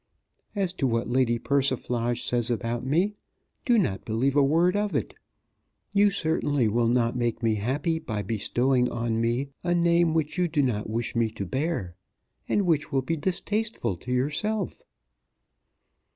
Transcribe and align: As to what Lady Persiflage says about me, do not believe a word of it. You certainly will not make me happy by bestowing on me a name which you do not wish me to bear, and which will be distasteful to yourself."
As 0.55 0.73
to 0.73 0.87
what 0.87 1.07
Lady 1.07 1.37
Persiflage 1.37 2.23
says 2.23 2.49
about 2.49 2.83
me, 2.83 3.13
do 3.65 3.77
not 3.77 4.03
believe 4.03 4.35
a 4.35 4.41
word 4.41 4.75
of 4.75 4.95
it. 4.95 5.13
You 5.93 6.09
certainly 6.09 6.67
will 6.67 6.87
not 6.87 7.15
make 7.15 7.43
me 7.43 7.53
happy 7.53 7.99
by 7.99 8.23
bestowing 8.23 8.89
on 8.89 9.21
me 9.21 9.49
a 9.63 9.75
name 9.75 10.15
which 10.15 10.39
you 10.39 10.47
do 10.47 10.63
not 10.63 10.89
wish 10.89 11.15
me 11.15 11.29
to 11.29 11.45
bear, 11.45 11.93
and 12.49 12.63
which 12.63 12.91
will 12.91 13.03
be 13.03 13.15
distasteful 13.15 13.95
to 13.97 14.11
yourself." 14.11 14.81